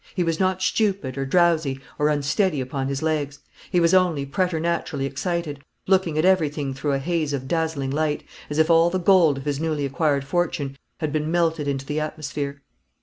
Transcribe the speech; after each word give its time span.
He 0.15 0.23
was 0.23 0.39
not 0.39 0.63
stupid, 0.63 1.15
or 1.15 1.27
drowsy, 1.27 1.79
or 1.99 2.09
unsteady 2.09 2.59
upon 2.59 2.87
his 2.87 3.03
legs; 3.03 3.37
he 3.71 3.79
was 3.79 3.93
only 3.93 4.25
preternaturally 4.25 5.05
excited, 5.05 5.63
looking 5.85 6.17
at 6.17 6.25
everything 6.25 6.73
through 6.73 6.93
a 6.93 6.97
haze 6.97 7.33
of 7.33 7.47
dazzling 7.47 7.91
light, 7.91 8.23
as 8.49 8.57
if 8.57 8.71
all 8.71 8.89
the 8.89 8.97
gold 8.97 9.37
of 9.37 9.45
his 9.45 9.59
newly 9.59 9.85
acquired 9.85 10.25
fortune 10.25 10.75
had 11.01 11.13
been 11.13 11.29
melted 11.29 11.67
into 11.67 11.85
the 11.85 11.99
atmosphere. 11.99 12.63